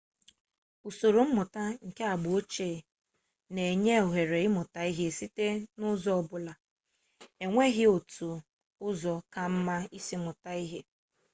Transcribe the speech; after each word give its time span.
usoro 0.89 1.19
mmụta 1.27 1.63
nke 1.87 2.03
agba 2.13 2.29
ochie 2.39 2.83
na-enye 3.53 3.93
ohere 4.05 4.37
ịmụta 4.47 4.79
ihe 4.91 5.05
site 5.17 5.47
n'ụzọ 5.77 6.09
ọbụla 6.19 6.53
e 7.43 7.45
nweghi 7.51 7.83
otu 7.95 8.29
ụzọ 8.87 9.13
ka 9.33 9.41
mma 9.53 9.75
isi 9.97 10.15
mụta 10.25 10.51
ihe 10.63 10.79